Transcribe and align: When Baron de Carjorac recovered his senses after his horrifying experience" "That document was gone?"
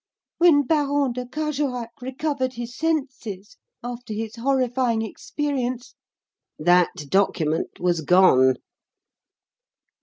When 0.39 0.63
Baron 0.63 1.11
de 1.11 1.27
Carjorac 1.27 1.89
recovered 2.01 2.53
his 2.53 2.75
senses 2.75 3.57
after 3.83 4.15
his 4.15 4.37
horrifying 4.37 5.03
experience" 5.03 5.93
"That 6.57 6.89
document 7.09 7.79
was 7.79 8.01
gone?" 8.01 8.55